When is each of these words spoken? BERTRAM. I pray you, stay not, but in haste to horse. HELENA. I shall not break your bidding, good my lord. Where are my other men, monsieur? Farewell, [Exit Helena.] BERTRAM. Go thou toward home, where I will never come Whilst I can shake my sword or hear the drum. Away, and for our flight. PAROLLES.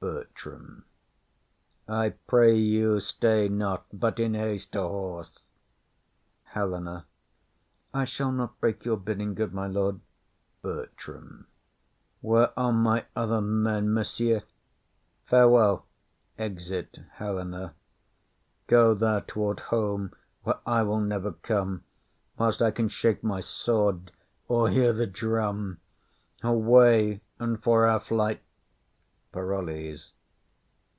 BERTRAM. 0.00 0.84
I 1.88 2.10
pray 2.28 2.54
you, 2.54 3.00
stay 3.00 3.48
not, 3.48 3.84
but 3.92 4.20
in 4.20 4.34
haste 4.34 4.74
to 4.74 4.82
horse. 4.82 5.40
HELENA. 6.54 7.06
I 7.92 8.04
shall 8.04 8.30
not 8.30 8.60
break 8.60 8.84
your 8.84 8.96
bidding, 8.96 9.34
good 9.34 9.52
my 9.52 9.66
lord. 9.66 9.98
Where 10.62 12.56
are 12.56 12.72
my 12.72 13.06
other 13.16 13.40
men, 13.40 13.92
monsieur? 13.92 14.42
Farewell, 15.26 15.84
[Exit 16.38 17.00
Helena.] 17.14 17.58
BERTRAM. 17.58 17.74
Go 18.68 18.94
thou 18.94 19.18
toward 19.26 19.58
home, 19.60 20.12
where 20.44 20.60
I 20.64 20.82
will 20.84 21.00
never 21.00 21.32
come 21.32 21.82
Whilst 22.38 22.62
I 22.62 22.70
can 22.70 22.86
shake 22.86 23.24
my 23.24 23.40
sword 23.40 24.12
or 24.46 24.68
hear 24.70 24.92
the 24.92 25.08
drum. 25.08 25.80
Away, 26.44 27.20
and 27.40 27.60
for 27.60 27.84
our 27.88 27.98
flight. 27.98 28.44
PAROLLES. 29.30 30.14